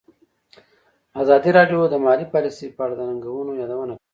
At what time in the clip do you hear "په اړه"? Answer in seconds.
2.75-2.93